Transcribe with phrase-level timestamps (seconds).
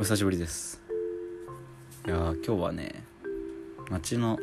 [0.00, 0.80] お久しぶりです。
[2.06, 3.02] いや今日はね
[3.90, 4.38] 街の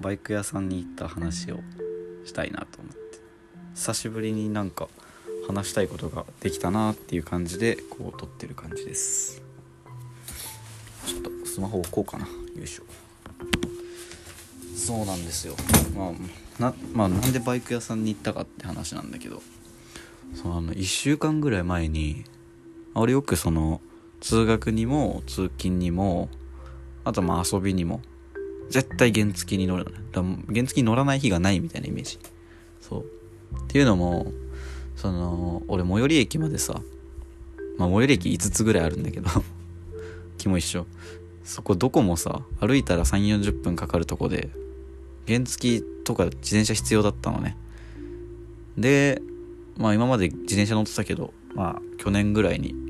[0.00, 1.60] バイク屋さんに行った話を
[2.26, 3.18] したいなと思って。
[3.74, 4.86] 久しぶりになんか
[5.46, 9.40] 話したいことができたなっていう感じでこう撮ってる感じです。
[11.06, 12.26] ちょっとスマホ置こうかな。
[12.26, 12.82] よいしょ。
[14.76, 15.54] そうなんですよ。
[15.96, 16.12] まあ
[16.60, 19.40] な,、まあ、なんでバイク屋さんに行ったかって話なんだけど。
[20.34, 22.24] そのあの1週間ぐらい前に
[22.94, 23.80] 俺よくその
[24.20, 26.28] 通学にも通勤にも
[27.04, 28.00] あとまあ遊びにも
[28.68, 32.18] 絶対原付に乗るのね原付に乗らない日がないみたいなイメージ。
[32.80, 33.04] そう。
[33.56, 34.32] っていうのも
[34.96, 36.80] その俺最寄り駅までさ
[37.78, 39.28] まあ最寄り駅5つぐらいあるんだけど
[40.36, 40.86] 気も一緒。
[41.44, 44.50] そこどこもさ歩いたら3 4 0分かかるとこで
[45.26, 47.56] 原付とか自転車必要だったのね。
[48.76, 49.22] で
[49.78, 52.87] まあ今まで自転車乗ってたけどまあ去年ぐらいに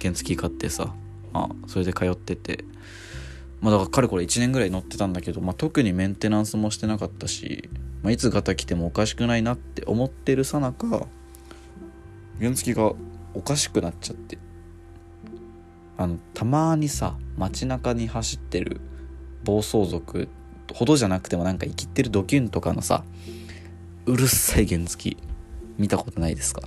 [0.00, 0.94] 原付買ってさ
[1.32, 2.64] まあそれで通ってて。
[3.60, 7.68] まあだからかれこれ1年ぐらい乗ってたんだけど、まあ、特にメンテナンスもしてなかったし、
[8.04, 11.08] まあ、いつガタ来てもおかしくないなって思ってるさなか
[12.38, 12.92] 原付が
[13.34, 14.38] おかしくなっちゃって。
[15.96, 18.80] あのたまにさ街中に走ってる
[19.42, 20.28] 暴走族
[20.72, 23.02] ほどじゃなくてもなんか生きってるドキュンとかのさ
[24.06, 25.16] うるさい原付
[25.78, 26.62] 見たことないですか？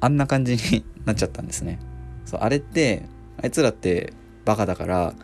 [0.00, 1.78] あんな感じになっちゃったんですね。
[2.24, 3.02] そうあれって
[3.42, 4.12] あいつらって
[4.44, 5.14] バカだから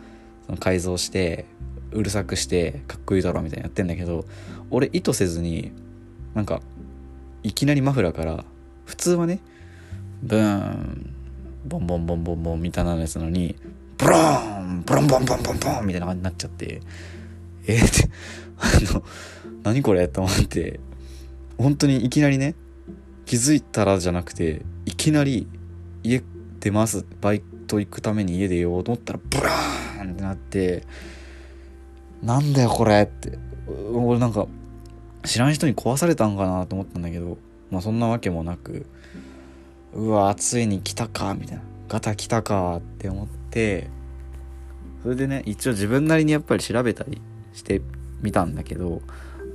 [0.45, 1.45] その改造して
[1.91, 4.25] うるさくしてかっこいいだろみたいなやってんだけど
[4.69, 5.71] 俺意図せずに
[6.33, 6.61] なんか
[7.43, 8.45] いきなりマフラーから
[8.85, 9.39] 普通はね
[10.23, 11.15] ブーン
[11.65, 13.55] ボンボンボンボンボンみたいなやつなのに
[13.97, 16.81] ブローンブロンボンボンボンボンみたいな感じになっちゃって
[17.67, 18.09] えー、って
[18.57, 19.03] あの
[19.63, 20.79] 何これと思って
[21.57, 22.55] 本当にいきなりね
[23.25, 25.47] 気づいたらじゃなくていきなり
[26.03, 26.21] 家
[26.59, 30.83] 出ますバイト行くために家出ようと思ったらブラーンってなって
[32.23, 33.37] なんだよこれって。
[33.93, 34.47] 俺なんか
[35.23, 37.37] 知らん人に壊されたんかなと思ったんだけど
[37.69, 38.85] まあそんなわけもなく
[39.93, 41.63] うわついに来たかみたいな。
[41.87, 43.89] ガタ来たかって思って
[45.03, 47.21] それでね一応自分なりにやっぱり調べたり
[47.53, 47.81] して
[48.21, 49.01] みたんだけど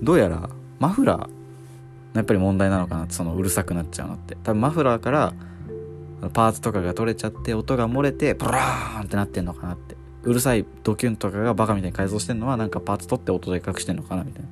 [0.02, 1.30] どうやらマフラー
[2.14, 4.36] やっぱり問題なのかなってそのうるさくなっちゃうのって。
[4.42, 5.32] 多分マフラーから
[6.32, 9.96] パーツとかが取れちゃって音が漏れてブラーンってなってんのかなって。
[10.22, 14.48] うるさいドキュンとかがバカみたいに改造してんのはなんかパーツ取って音でかくしてんのかなみたいな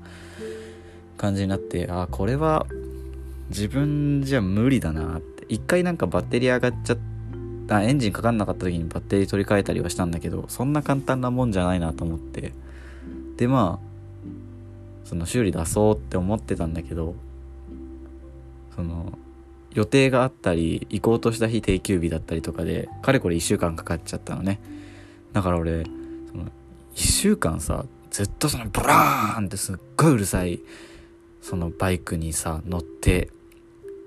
[1.16, 2.66] 感じになってあこれは
[3.48, 5.44] 自分じゃ無理だなって。
[5.48, 6.98] 一回なんかバッテリー上がっちゃっ
[7.66, 12.52] たエンジンかかんなかった時にバッテリー取り替えたりはしたんだけどそんな簡単なもんじゃないなと思って。
[13.36, 13.94] でまあ
[15.04, 17.14] その修理出そうって思ってたんだけど
[18.75, 19.19] その
[19.75, 24.61] 予定があったり行こうとした日定休日だったりとかでかれこれ1週間かかっちゃったのね。
[25.33, 25.85] だから俺
[26.31, 26.51] その1
[26.97, 30.61] 週間さずっとそのブラーンってすっごいうるさい
[31.43, 33.31] そのバイクにさ乗って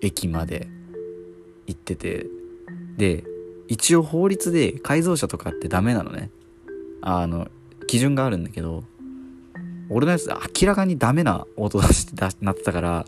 [0.01, 0.67] 駅まで
[1.67, 2.27] 行ってて。
[2.97, 3.23] で
[3.67, 6.31] 一応法律で改造車とかってダメなのね。
[7.01, 7.47] あの
[7.85, 8.83] 基準があるんだけど
[9.89, 10.27] 俺のやつ
[10.61, 13.05] 明らかにダメな音出してなってたから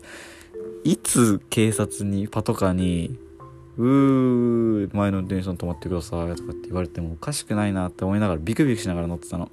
[0.84, 3.18] いつ警察にパトカーに
[3.76, 9.50] 「うー前の電車止まってください」とかって言われてもおかしくないなって思いながらビクビクしながら乗ってたの。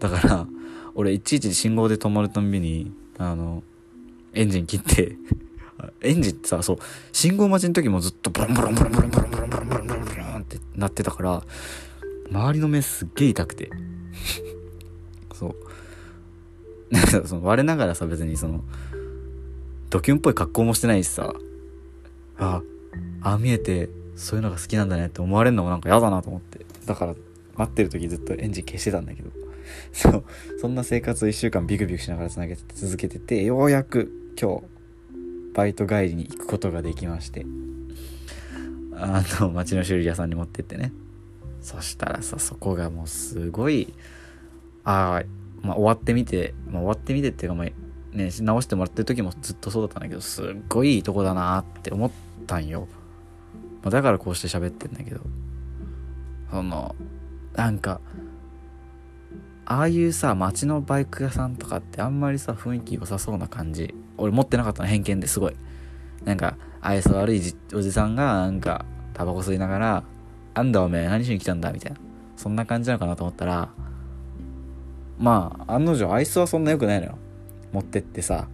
[0.00, 0.46] だから
[0.94, 3.62] 俺いちいち信号で止まるたんびにあの
[4.32, 5.16] エンジン切って
[6.02, 6.78] エンジンってさそう
[7.12, 11.42] 信号待ちの時もずっとブロンブロンブロンブロンブロンブロンブロンブロンブロンブロンってなってたから
[12.30, 13.70] 周りの目すっげえ痛くて。
[15.32, 15.54] そう。
[17.26, 18.62] その我ながらさ別にその
[19.94, 21.32] ドキュンっぽい格好もしてないしさ。
[22.36, 22.62] あ
[23.22, 26.66] あ見えてそういうのが好きなんだねって思われるのもなんか嫌だなと思って。
[26.84, 27.14] だから
[27.54, 29.30] 待ってる時ずっとエンジン消してたんだけど。
[29.94, 30.24] そう。
[30.58, 34.62] そんな生活を1週間ビクビクしながらつなげて続けててようやく今日
[35.54, 37.46] バイト帰りに行くことができまして。
[38.96, 40.92] あの町の修理屋さんに持ってってね。
[41.60, 43.94] そしたらさそこがもうすごい
[44.82, 47.83] ああまあ終わってみて、まあ、終わってみてっていうかまあ
[48.14, 52.10] ね、直してもらってる時もずっとそうだったんだけど、すっごいいいとこだなって思っ
[52.46, 52.88] たんよ。
[53.82, 55.20] ま、だからこうして喋ってんだけど、
[56.50, 56.94] その、
[57.54, 58.00] なんか、
[59.66, 63.94] ああいうさ、街のバイク屋さんとかってあんまりさ、雰囲気良さそうな感じ。
[64.16, 65.56] 俺持ってなかったの、偏見ですごい。
[66.24, 67.40] なんか、愛想悪い
[67.74, 70.04] おじさんが、なんか、タバコ吸いながら、
[70.54, 71.72] あんだおめえ何しに来たんだ？
[71.72, 71.98] みたいな。
[72.36, 73.70] そんな感じなのかなと思ったら、
[75.18, 77.18] まあ、案の定愛想はそんな良くないのよ。
[77.74, 78.48] 持ってってさ、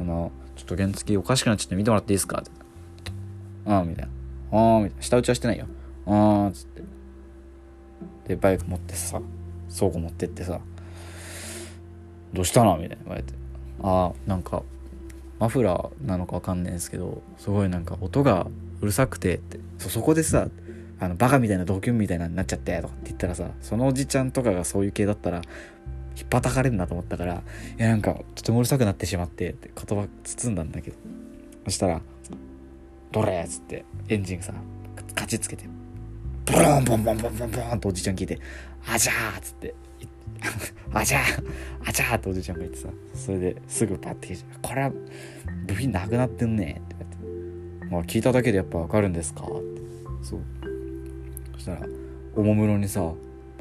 [0.00, 2.38] あの、ちょっと原付おかしくなっちゃって見てもらっていいですか？
[2.40, 2.50] って。
[3.66, 4.08] ああ、みたい
[4.50, 4.58] な。
[4.58, 5.02] ああ、みたいな。
[5.02, 5.66] 下打ちはしてないよ。
[6.04, 6.82] 「あー」っつって
[8.26, 9.20] でバイク持ってさ
[9.72, 10.60] 倉庫持ってってさ
[12.34, 13.34] 「どうしたの?」みたいな言われて
[13.82, 14.62] 「ああなんか
[15.38, 18.48] マフラーなのか分かんないんですけどすごいなんか音が
[18.80, 20.48] うるさくて」ってそそこでさ
[20.98, 25.42] あのバカみたいなドキュンみたいなになっちゃってとかって言ったらさそのおじちゃんとかがそういう系だったら
[26.16, 27.34] 引っ叩かれるなと思ったから
[27.78, 30.96] いやなんかとてもうるさくなってしまってって言葉包んだんだけど
[31.64, 32.00] そしたら
[33.12, 34.52] 「どれ?」っつってエンジンさ
[35.14, 35.64] カチッつけて
[36.46, 38.38] ブロンボンボンボンボンボンとおじちゃん聞いて
[38.86, 39.74] 「あじゃー」っつって
[40.92, 41.44] 「あじゃー
[41.88, 44.92] あじゃー」っておじちゃんが言ってさそれですぐパッて聞いて「これは
[45.66, 47.16] 部品なくなってんね」ってって
[47.90, 49.52] 「まあ聞いただけでやっぱわかるんですか?」って
[50.22, 50.40] そう
[51.54, 51.86] そしたら
[52.34, 53.12] おもむろにさ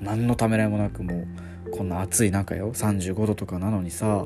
[0.02, 1.28] 何のためらいもなくもう
[1.72, 2.74] こんな暑い中よ。
[2.74, 4.26] 35度とかなのにさ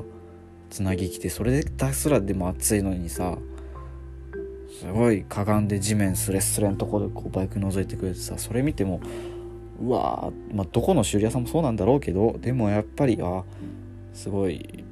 [0.70, 3.38] つなぎ来てそれですらでも暑いのにさ
[4.80, 9.00] すごいかがんで地面スレスレのとこでこうバイク覗いてくれてさそれ見ても
[9.80, 13.44] うわまあどこの修理屋さんもそうなんだろうけどでもやっぱりあ
[14.12, 14.84] すごい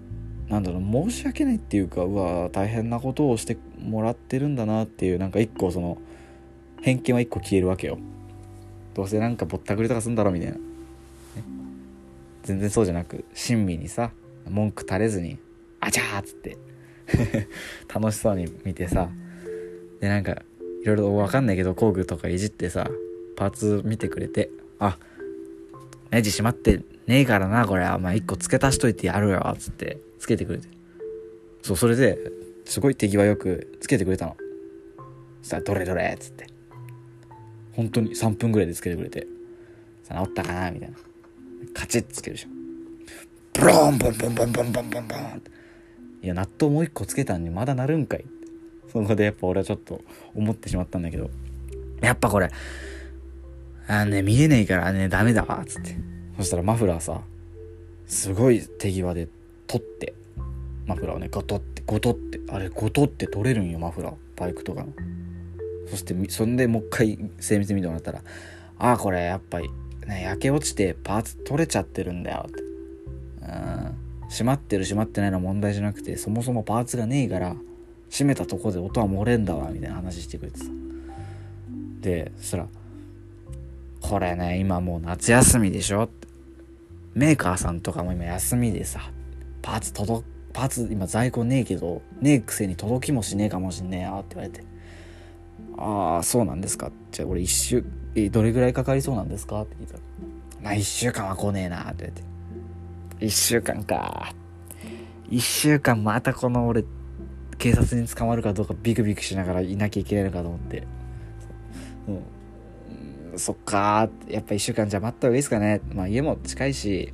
[0.49, 5.99] なんだろう申し訳ないっていうかうわ大変なことをしてもらってるんだなっていうなんか一個その
[6.83, 7.99] 偏見は一個消えるわけよ。
[8.95, 10.59] どうせなんかぼったくりとかすんだろみたいな、
[12.45, 14.13] 全然そうじゃなく親身にさ
[14.49, 15.39] 文句垂れずに
[15.81, 16.57] 「あちゃー!」っつって
[17.93, 19.11] 楽しそうに見てさ
[20.01, 20.43] でなんか
[20.83, 22.91] いろいろわかんないけど工具とかいじってさ
[23.37, 24.99] パーツ見てくれて「あ
[26.11, 30.69] ネジ閉まってねえからなこれお前1個付け足しといてやるよ」っつってつけてくれて。
[31.63, 32.19] そうそれで
[32.67, 34.37] すごい手際よくつけてくれたの。
[35.41, 36.47] そしたら「どれどれ」っつって。
[37.73, 39.27] 本当に3分ぐらいでつけてくれて。
[40.03, 40.97] さ治ったかなみたいな。
[41.73, 42.51] カチッつけるじゃん
[43.53, 45.43] ブロンボンボンボンボンボンボンボン。
[46.23, 48.25] いや納豆もう一個つけたんにまだなるんかい。
[48.93, 50.01] そこでやっぱ俺はちょっと
[50.35, 51.31] 思ってしまったんだけど。
[52.01, 52.51] やっぱこれ
[53.87, 55.97] あのね見えねえからねダメだわつって。
[56.37, 57.21] そしたらマフラーさ
[58.07, 59.29] すごい手際で
[59.67, 60.15] 取って
[60.87, 64.15] マフラーをねゴトってゴトってあれゴトって取れるんよマフラー。
[64.37, 64.93] バイクとかの。
[65.89, 68.23] そしてそんでもう一回精密に見てもらったら
[68.79, 69.71] ああこれやっぱり
[70.07, 72.47] ね焼け落ちてパーツ取れちゃってるんだよ。
[72.49, 73.95] ってうん。
[74.31, 77.55] 閉まってる閉まってないの問題じゃなくてそもそもパーツがねえから
[78.11, 80.67] 閉めたとこで音は漏れんだわみたいな話してくれてさ。
[82.01, 82.67] でそしたら
[84.01, 86.29] 「これね今もう夏休みでしょ?」って
[87.15, 89.11] メーカーさんとかも今休みでさ
[89.63, 94.65] パーツ届パーツ今在庫ねえけどねえくせに届きもしねえかもしんねえよって言われて
[95.77, 97.85] 「ああそうなんですか」じゃあ俺一週
[98.15, 99.63] えどれぐらいかかりそうなんですか？
[99.63, 100.01] って聞いたら
[100.63, 102.23] 「まあ一週間は来ねえな」って言われ
[103.21, 103.27] て。
[103.27, 104.35] 1週間か。
[105.31, 106.85] 1週間またこの俺
[107.59, 110.87] 警察に捕まるかどうかビクビクしながらいなきゃいけないのかと思って。
[113.33, 113.39] うん。
[113.39, 115.81] そっかやっぱ1週間じゃ待った方がいいですかね。
[115.93, 117.13] まあ家も近いし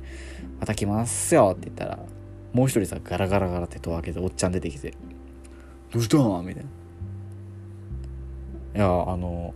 [0.59, 1.99] また来ますよって言ったら
[2.53, 4.93] もう一人さガラガラガラって戸を開けておっちゃん出てきて
[5.91, 6.69] 「どうしたん?」みたいな。
[8.75, 9.53] いやあの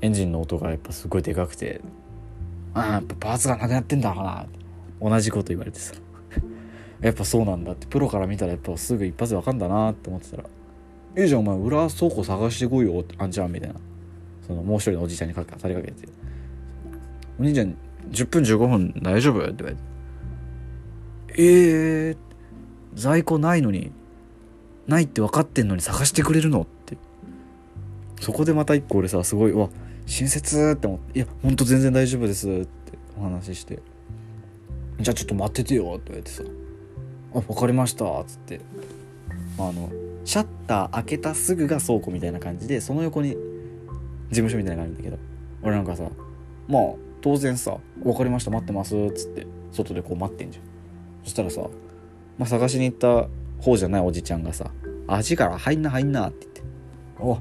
[0.00, 1.80] エンジンの音がやっぱすごいでかくて
[2.74, 4.46] 「ああやっぱパーツがなくなってんだろうな」
[5.00, 5.94] 同じこと言われてさ。
[7.00, 7.86] やっぱそうなんだって。
[7.86, 10.44] プロから見たらやっぱすぐ一発で分かんだなって思ってたら
[11.16, 13.76] 「いいじゃんお前裏倉庫探してこいよあんちゃん」みたいな。
[14.46, 16.08] そのもう一人のおじいちゃんに語りかけて
[17.38, 17.76] 「お兄ちゃん
[18.10, 19.82] 10分15分大丈夫?」って言われて
[21.38, 22.16] 「えー、
[22.94, 23.92] 在庫ないのに
[24.88, 26.66] ないって分かってんのに探してくれるの?」
[28.20, 29.68] そこでまた一個俺さすごい「わ
[30.06, 32.66] 親切」って思って「いやほんと全然大丈夫です」って
[33.18, 33.80] お話しして
[35.00, 36.42] 「じゃあちょっと待っててよ」って言われてさ
[37.34, 38.60] 「あ分かりました」っつって。
[39.58, 39.90] あの
[40.24, 43.36] シャッター開けたすぐが倉庫みたいな感じでその横に事
[44.30, 45.18] 務所みたいなのがあるんだけど。
[45.62, 46.04] 俺なんかさ
[46.68, 46.82] まあ
[47.20, 50.64] 当然さ「分かりました待ってます」っつって外でこう待ってんじゃん。
[51.24, 51.60] そしたらさ、
[52.38, 53.28] まあ、探しに行った
[53.62, 54.70] 方じゃないおじちゃんがさ
[55.06, 56.62] 「味から入んな入んな」って言って
[57.20, 57.38] 「お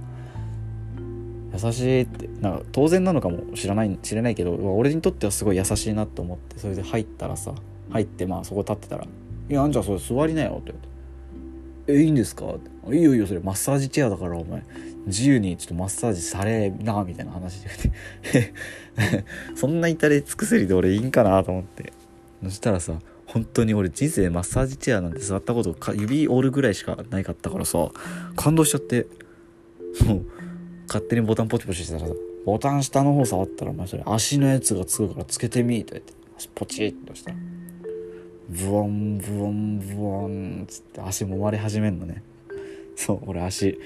[1.53, 7.53] 優しい」ってなんか当然なのかも知らない知れないけど俺にとってはすごい優しいなと思ってそれで入ったらさ
[7.89, 9.05] 入ってまあそこ立ってたら
[9.49, 10.81] 「いやあんちゃんそれ座りなよ」って言わ
[11.87, 14.63] れて「えいいんですか?」って「いいよいいよそれマッサージチェアだからお前。
[15.07, 17.69] 自由にちょっとマッサージされな」みたいな話で
[19.55, 21.93] そんな至れ尽くせりで俺いいんかなと思って。
[22.43, 27.89] そしたらさ本当に俺人生マッサージチェアなんて座ったことか指折るぐらいしかないかったからさ
[28.35, 29.07] 感動しちゃって。
[30.05, 30.25] もう
[30.89, 32.15] 勝手にボタンポチポチしてたらさ
[32.45, 37.31] ボタン下の方触ったらお前それ足のやつがつくからつけてみと言って足ポチッとした。
[37.31, 37.37] ら
[38.49, 42.23] ブワンブワンブワンつって足揉まれ始めんのね。
[42.95, 43.77] そう俺足。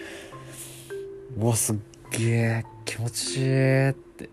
[1.38, 1.76] うわすっ
[2.12, 4.30] げえ気持ちいいって。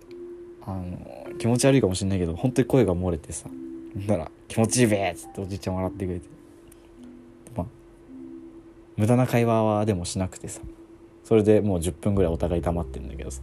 [0.63, 3.49] あの気持ち悪いかもしんないけど本当に声が漏れてさ。
[4.07, 6.29] だから「気持ちいいべ!」っつっておじいちゃん笑ってくれて。
[7.57, 7.67] まあ
[8.97, 10.61] 無駄な会話はでもしなくてさ。
[11.31, 13.41] それでもう10分ぐらいお互い黙ってるんだけどさ。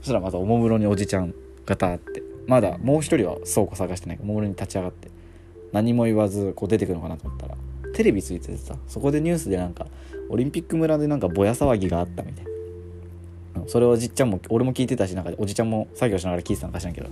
[0.00, 2.22] そしたらまたおもむろにおじちゃんがたって。
[2.46, 4.18] まだもう一人は倉庫探してない。
[4.18, 5.10] からおもむろに立ち上がって。
[5.72, 7.54] 何も言わずこう出てくるのかなと思ったら
[7.94, 9.86] テレビついててさそこでニュースでなんか
[10.28, 13.66] オリンピック村でなんかぼや騒ぎがあったみたいな。
[13.66, 17.08] それをおじっちゃんも俺も聞いてたしなんかおじちゃんも作業しながら聞いてたのかしらんけど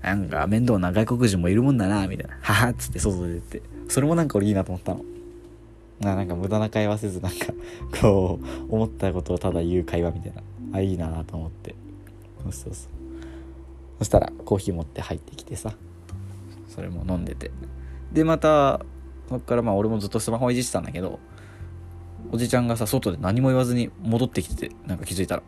[0.00, 3.62] なんか面倒な外国人もいるもんだなみたいな「はは」っつって外で出て。
[3.88, 5.04] それもなんか俺いいなと思ったの。
[6.00, 7.52] ななんか無駄な会話せずなんか
[8.00, 10.42] こう思ったことをただ言う会話みたいな。
[10.72, 11.74] あいいなと思って。
[12.42, 12.90] そうそうそう。
[13.98, 15.74] そしたらコーヒー持って入ってきてさ。
[16.68, 17.50] それも飲んでて。
[18.12, 18.80] でまた
[19.28, 21.20] そっからまあ俺もずっとスマホいじってたんだけど
[22.32, 25.42] おじちゃんがさ外で何も言わずに戻ってきててなんか気づいたら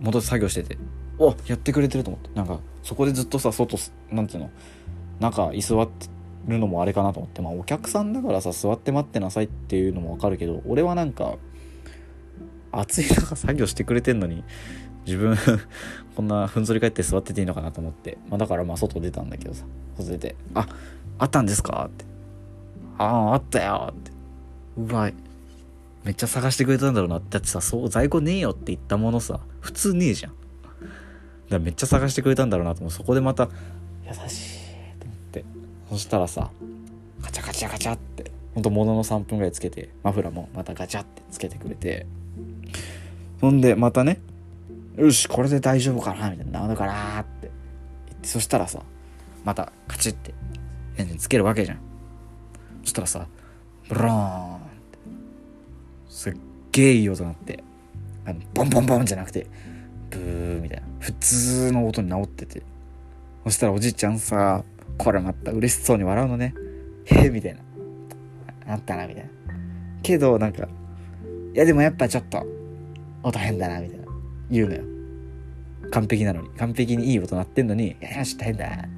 [0.00, 0.78] 戻って作業してて
[1.18, 2.30] おやってくれてると思って。
[2.34, 3.78] なんかそこでずっとさ外
[4.10, 4.50] なんていうの
[5.20, 6.08] 中居座って
[6.46, 7.42] るのもあれかなと思って。
[7.42, 11.36] まあお客さんだからさ座って待ってなさいっていうのもわかるけど俺はなんか
[12.72, 14.44] 暑い中作業してくれてんのに
[15.06, 15.36] 自分
[16.16, 19.64] こんなふんぞり返って座ってていいのかなと思って、まあ、だからまあ外出たんだけどさ。
[19.96, 20.66] 外出て「あ
[21.18, 22.04] あったんですか?」って
[22.98, 24.10] 「あああったよ」って。
[24.76, 25.10] うわ
[26.04, 27.20] めっちゃ探してくれたんだろうな。
[27.30, 30.32] だってさそう在庫ねえよって言ったものさ普通ねえじゃん。
[30.32, 30.42] だか
[31.50, 32.90] らめっちゃ探してくれたんだろうなと思う。
[32.90, 33.48] そこでまた
[34.06, 34.34] 優し
[35.94, 36.50] そしたらさ
[37.22, 42.04] ガチャガチャガチャってほんとものの3分ぐらいつけてマフラーもまたガチャってつけてくれて
[43.40, 44.20] ほんでまたね
[44.96, 47.50] よしこれで大丈夫かなみたいななるかなってっ
[48.22, 48.82] てそしたらさ
[49.44, 50.34] またカチッて
[50.96, 51.78] エンジンつけるわけじゃん。
[52.82, 53.28] そしたらさ
[53.88, 54.98] ブローンって
[56.08, 56.36] すっ
[56.72, 57.62] げえいい音鳴って
[58.24, 59.46] あのボンボンボンじゃなくて
[60.10, 62.62] ブーみたいな普通の音に直ってて。
[63.44, 64.64] そしたらおじいちゃんさ
[64.98, 66.54] これまた嬉しそうに笑うのね。
[67.04, 67.60] へえみたいな。
[68.72, 69.30] あったなみたいな。
[70.02, 72.44] けどなんかいやでもやっぱちょっと
[73.22, 74.04] 音変だなみたいな。
[74.50, 74.82] 言うのよ。
[75.90, 76.48] 完璧なのに。
[76.50, 78.88] 完璧にいい音鳴ってんのに「いやよし大変だ」って。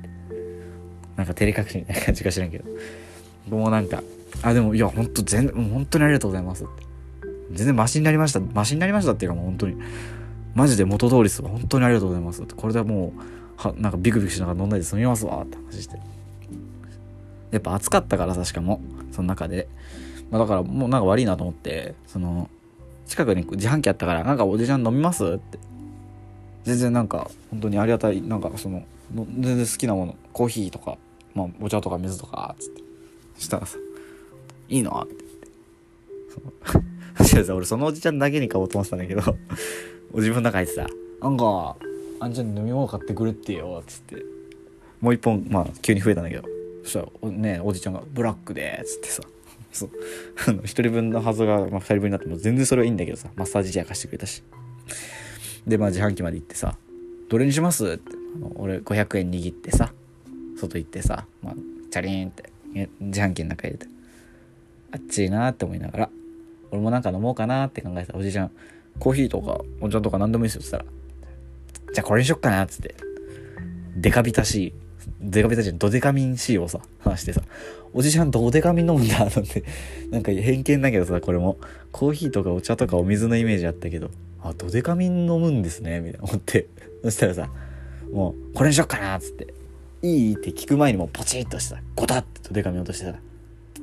[1.17, 2.65] なんか照れ隠しみたいな感じか知らんけど。
[3.49, 4.03] もうなんか
[4.43, 6.73] 「あでもいやほんと全本当にありがとうございます」って
[7.53, 8.41] 全然マシになりました。
[8.41, 9.77] マシになりましたっていうかもう本当に。
[10.55, 12.43] マジで元通りです本当にありがとうございます。
[12.43, 13.21] ってこれでもう
[13.57, 15.99] はなんかビクビクしながら飲んだり済みますわって話して。
[17.51, 18.81] やっぱ暑かったからさしかも。
[19.13, 19.69] その中で、
[20.31, 22.51] まあ、だからもうなんか悪いなと思ってその
[23.07, 25.59] 近くに自販機あったからなんかおじちゃん飲みますって。
[26.65, 28.85] 全然なんか本当にありがたいなんかその
[29.15, 30.99] 全然好きなものコーヒーとか、
[31.33, 32.87] まあ、お茶とか水とかっつって。
[33.39, 33.79] したらさ
[34.69, 35.25] 「いいの?」って。
[37.19, 39.23] 言ってそ 俺そのおじちゃんだけに買おうと思ってたんだけど
[40.13, 40.87] お自分の中入ってさ
[41.23, 41.77] 「なんか
[42.21, 44.23] あんちゃん飲み物買ってくれってよ」っつって。
[45.01, 46.45] もう一本まあ急に増えたんだけど。
[46.85, 49.23] そしたらおねおじちゃんが「ブラックで」っつってさ。
[49.73, 49.91] そう。
[50.49, 53.29] あの1人分のはずが、まあ、2人分になっても全然それはいいんだけどさ。
[53.37, 54.43] マッサージチェア貸してくれたし。
[55.67, 56.79] でまあ自販機まで行ってさ
[57.29, 58.13] 「どれにします?」って。
[58.37, 59.93] あの俺500円握ってさ。
[60.57, 61.55] 外行ってさ、まあ、
[61.91, 62.51] チャリーンって。
[63.01, 63.87] 自販機の中入れて。
[64.93, 66.11] あっちいなって思いながら。
[66.71, 68.51] 俺もなんか飲もうかなって考えてたおじいちゃん。
[68.99, 70.96] コーヒーとかお茶とか何でもいいですよって言ったら
[71.97, 72.95] じゃあこれにしよっかなっつって。
[73.97, 74.75] デカビタしい
[75.23, 77.41] デカビタじゃドデカミン C をさ話してさ。
[77.95, 79.65] おじちゃんドデカミン飲むんだなんて
[80.11, 81.57] なんか偏見だけどさこれも。
[81.93, 84.11] コーヒーとかお茶とかお水のイメージあったけど。
[84.43, 86.01] あドデカミン飲むんですね。
[86.01, 86.67] みたいな思って。
[87.03, 87.49] そしたらさ
[88.13, 89.55] もうこれにしよっかなっつって。
[90.03, 93.15] いいって聞く前にもポチッとしてさゴタッてドデカミン落としてさ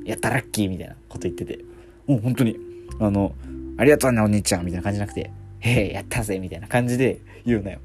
[0.04, 1.64] やったラッキーみたいなこと言ってて。
[2.06, 2.56] もう本当に
[3.00, 3.34] あの
[3.76, 4.64] ありがとうねお兄ちゃん。
[4.64, 7.80] みたいな感じじゃなくてへえやったぜみたいな感じで言うなよ。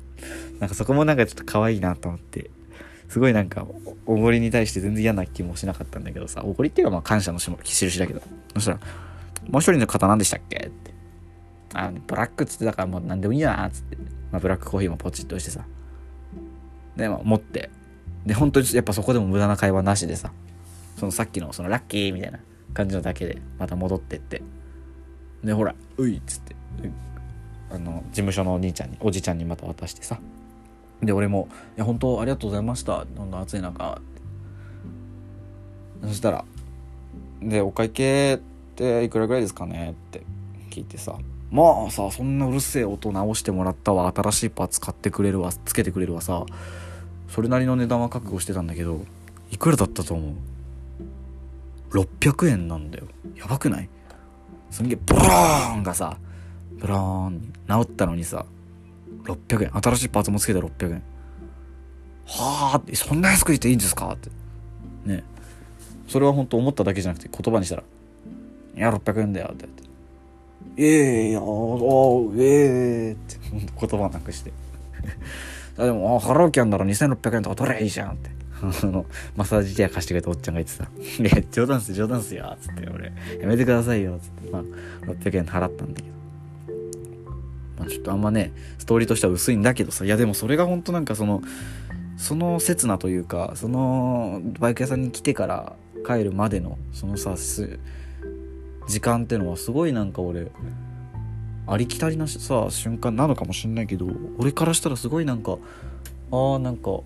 [0.60, 2.50] なんかそこもなんかちょっと可愛いなと思って。
[3.10, 3.66] すごいなんか
[4.06, 6.44] おごりに対して全然嫌な気もしなかったんだけどさ。
[6.46, 8.22] おごりっていうかまあ感謝の印だけど。
[8.54, 8.80] そしたら
[9.50, 10.94] 「もう一人の方何でしたっけ?」って
[11.74, 13.98] 「あブラック」っつってたからもう何でもいいやなっつって、
[14.32, 15.66] まあ、ブラックコーヒーもポチッとしてさ。
[16.96, 17.72] で、まあ、持って。
[18.28, 20.32] で本当にやっぱそこでも無駄な会話なしでさ。
[20.98, 22.40] そのさっきのそのラッキーみたいな
[22.74, 24.44] 感じのだけでまた戻ってって。
[25.44, 26.56] でほら「うい」っつって。
[27.72, 30.20] あの事務所のお兄ちゃんにおじちゃんにまた渡してさ。
[31.02, 31.48] で俺も
[31.78, 33.06] 「いや本当ありがとうございました。
[33.16, 34.02] どんどん暑い中」
[36.04, 36.46] そしたら
[37.42, 38.38] 「でお会計っ
[38.76, 40.24] ていくらぐらいですかね?」って。
[40.70, 41.16] 聞いてさ
[41.52, 44.12] 「まあさそんなうるせえ音直してもらったわ。
[44.16, 45.52] 新しいパーツ買ってくれるわ。
[45.52, 46.46] つけてくれるわさ。
[47.28, 49.02] それなりの値段は覚悟してたんだけど
[49.52, 50.34] いくらだったと思う
[51.98, 53.06] ？600円なんだよ。
[53.36, 53.90] やばくない？
[54.70, 56.18] すんげえブローンがさ
[56.80, 58.46] ブローン治ったのにさ
[59.24, 59.78] 600円。
[59.82, 61.04] 新しいパーツもつけた600円。
[62.26, 64.30] はあってそんな安く言っていいんですかって。
[65.06, 65.24] ね。
[66.08, 67.84] それは本当思っただけじゃなくて言葉にしたら
[68.76, 69.84] 「いや600円だよ」って言って
[70.82, 73.38] 「ええー、いやおええー」って。
[73.88, 74.52] 言葉なくして。
[75.78, 78.30] でもあ払う気あんなら2600円とか取れいいじゃんって。
[78.62, 79.06] あの
[79.38, 82.90] マッサージチェア貸してくれたおっちゃんが言ってさ「いや冗談っす冗談っすよ」っつって。
[82.90, 83.06] 俺
[83.40, 84.52] 「やめてくださいよ」っつって。
[84.52, 84.64] まあ
[85.06, 86.19] 600円払ったんだけど。
[87.80, 91.42] まあちょっとあんまねストーリーとしては薄いんだけどさいやでもそれが本当なんかその
[92.18, 97.36] その刹那というかそのバイク屋さんに来てから帰るまでのそのさ
[98.88, 100.52] 時間ってのはすごいなんか俺
[101.66, 104.08] ありきたりなさ瞬間なのかもしんないけど
[104.38, 105.58] 俺からしたらすごいなんか
[106.32, 107.00] あーなんか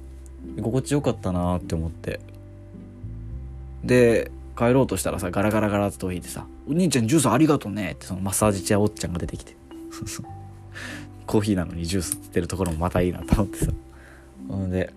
[0.57, 2.19] 居心地よかったなって思って。
[3.83, 9.55] で帰ろうとしたらさガラガラガラって引いてさ「お兄ちゃんジュースありがとうね」ってそのマッサージチェアおっちゃんが出てきて。
[11.25, 13.71] コーヒーなのにジュースってるところもまたいいなと思ってさ。
[14.49, 14.93] ほんで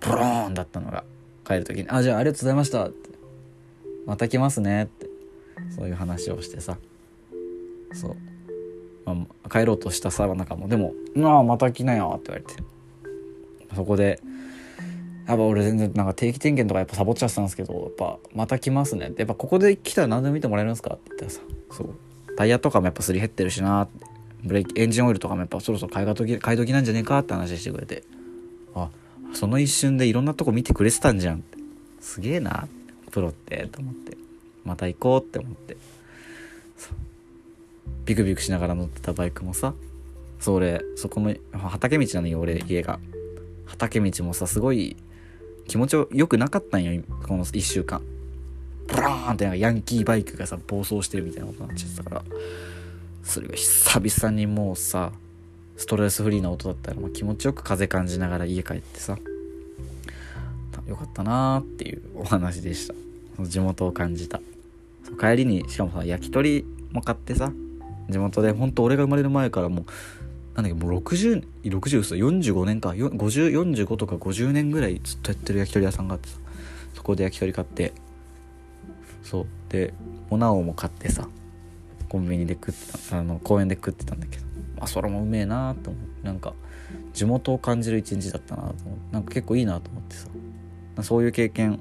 [0.00, 1.04] ブローンだったのが
[1.44, 3.10] 帰る時に「あじゃあありがとうございました」って
[4.06, 5.12] 「また来ますね」って。
[5.76, 6.76] そういう話をしてさ。
[7.92, 8.16] そう、
[9.04, 12.62] まあ、帰ろうとしたさなんかもでも「まあまた来なよ」って言われて。
[13.74, 14.20] そこで
[15.26, 19.22] やっぱ俺全然なんか定期点検とかやっぱサボっちゃってたんですけどやっぱまた来ますねって。
[19.22, 21.40] やっぱここで来たら何でも見てもらえるんですかって言ったらさ。
[21.70, 21.94] そう。
[22.36, 24.11] タイヤとかもやっぱすり減ってるしなって。
[24.44, 28.02] ブレーキエンジンオイルとかもやっぱそろそろ買い時買い時なんじゃねえかって話してくれて。
[28.74, 28.88] あ
[29.34, 31.58] その一瞬でいろんなとこ見てくれてたんじゃんって。
[32.00, 32.68] すげえな。
[33.10, 34.16] プロってと思って。
[34.64, 35.76] また行こうって思って。
[38.04, 39.74] ビクビクしながら乗ってたバイクもさ。
[40.40, 42.98] そう俺そこの畑道なのよ俺家が。
[43.66, 44.96] 畑道もさすごい
[45.66, 48.02] 気持ちよくなかったんよこの1週間。
[48.88, 52.22] ブラーンってなんかヤンキーバイクがさ暴走してるみたいなことになっちゃってたから。
[53.22, 55.12] それが久々にもうさ
[55.76, 59.18] ストレスフリーな音だったら、まあ、気持ちよく風感じながら家帰ってさ
[60.86, 62.94] よかったなーっていうお話でした。
[63.44, 64.40] 地元を感じた。
[65.20, 67.52] 帰りにしかもさ焼き鳥も買ってさ
[68.08, 69.84] 地元でほんと俺が生まれる前からもう
[70.54, 76.36] なんだっけもう6060 45年か5045とか50年ぐらいずっとやってる焼き鳥屋さんがあってさ
[76.94, 77.92] そこで焼き鳥買って
[79.22, 79.46] そう。
[79.68, 79.94] で
[80.30, 81.28] おなおも買ってさ
[82.12, 84.44] コンビニで食ってたあの公園で食ってたんだけど
[84.80, 86.52] あそれもうめえなと思ってなんか
[87.14, 90.28] 地元を感じる一日だったなと思ってなんか結構いいなと思ってさ
[91.02, 91.80] そういう経験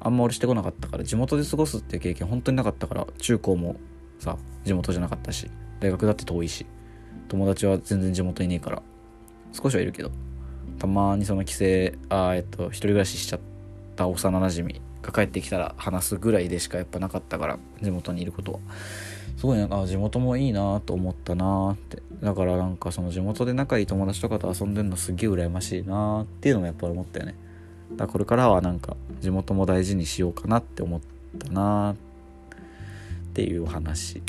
[0.00, 3.76] あんま俺してこなかったから地元で過ごすっていう経験本当になかったから中高も
[4.18, 5.50] さ地元じゃなかったし
[5.80, 6.66] 大学だって遠いし
[7.28, 8.82] 友達は全然地元いねえから
[9.50, 10.10] 少しはいるけど
[10.78, 11.64] たまにその帰省
[12.10, 13.40] あえっと一人暮らししちゃっ
[13.96, 18.58] た幼なじみが帰ってきたら話すぐらいでしかやっぱなかったから地元にいることは。
[19.36, 22.02] すごいなんか地元もいいなと思ったなって。
[22.22, 27.34] だからなんかその地元で仲いい友達とかと遊んでるのすっげえ羨ましいなっていうのもやっぱり思ったよね。
[27.92, 31.00] だからこれからはなんか地元も大事にしようかなって思っ
[31.38, 31.96] たなっ
[33.34, 34.22] ていう話。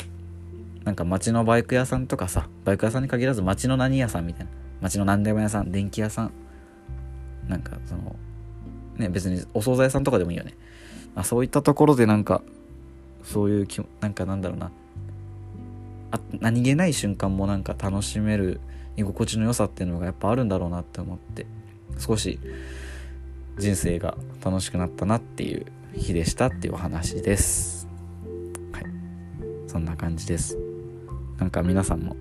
[0.84, 4.50] なんか街のバイク屋さんとかさバイク屋さんに限らず街の何屋さんみたいな。
[4.82, 6.32] 街の何でも屋さん電気屋さん。
[7.48, 8.16] なんかその
[8.96, 10.54] ね別にお惣菜屋さんとかでもいいよね、
[11.14, 12.42] まあ、そういったところでなんか
[13.22, 14.70] そういうきなんかなんだろうな。
[16.10, 18.60] あ何気ない瞬間もなんか楽しめる
[18.96, 21.46] 居心地の良さっていうのがやっぱあるんだろうなって思って
[21.98, 22.38] 少し
[23.58, 27.88] 人生が楽しくなったなっていう日でしたっていうお話です。
[28.72, 28.84] はい。
[29.66, 30.58] そんな感じです。
[31.38, 32.16] なんか皆さんも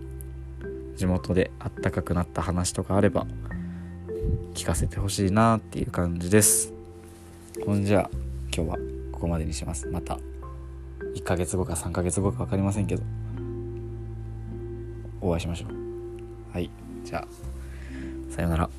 [0.95, 3.27] 地元であったかくなった話とかあれば
[4.53, 6.73] 聞かせてほしいなっていう感じです。
[7.65, 8.09] ほんじゃあ
[8.55, 8.77] 今日は
[9.11, 9.87] ここまでにします。
[9.87, 10.19] また
[11.15, 13.03] 1ヶ月後か3ヶ月後か分かりませんけど。
[15.25, 16.53] お会いしましょう。
[16.53, 16.69] はい。
[17.03, 17.27] じゃあ
[18.33, 18.69] さようなら。